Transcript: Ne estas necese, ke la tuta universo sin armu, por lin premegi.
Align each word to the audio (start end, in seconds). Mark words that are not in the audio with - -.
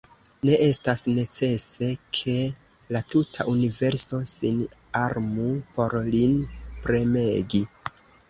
Ne 0.49 0.53
estas 0.67 1.01
necese, 1.17 1.89
ke 2.19 2.33
la 2.95 3.01
tuta 3.11 3.45
universo 3.53 4.21
sin 4.33 4.63
armu, 5.03 5.49
por 5.77 5.97
lin 6.11 6.35
premegi. 6.87 7.63